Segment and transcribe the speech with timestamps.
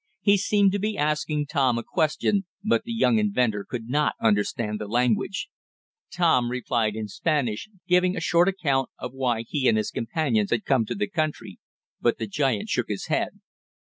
[0.23, 4.79] He seemed to be asking Tom a question, but the young inventor could not understand
[4.79, 5.47] the language.
[6.11, 10.65] Tom replied in Spanish, giving a short account of why he and his companions had
[10.65, 11.59] come to the country,
[12.01, 13.41] but the giant shook his head.